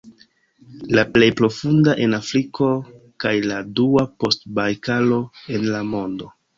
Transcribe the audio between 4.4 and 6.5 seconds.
Bajkalo en la mondo.